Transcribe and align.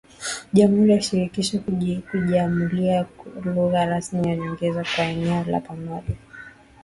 Jamhuri 0.53 0.95
za 0.95 1.01
shirikisho 1.01 1.59
kujiamulia 2.11 3.05
lugha 3.45 3.85
rasmi 3.85 4.27
ya 4.29 4.35
nyongeza 4.35 4.85
kwa 4.95 5.03
eneo 5.05 5.43
lao 5.43 5.61
pamoja 5.61 6.15